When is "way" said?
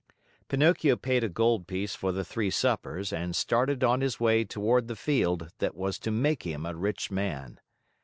4.19-4.43